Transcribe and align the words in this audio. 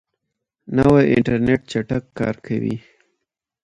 نوی 0.77 1.03
انټرنیټ 1.15 1.61
چټک 1.71 2.03
کار 2.17 2.35
کوي 2.45 2.75